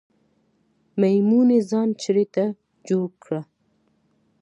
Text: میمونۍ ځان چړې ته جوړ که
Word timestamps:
میمونۍ 0.99 1.59
ځان 1.69 1.89
چړې 2.01 2.25
ته 2.33 2.43
جوړ 2.87 3.09
که 3.23 3.39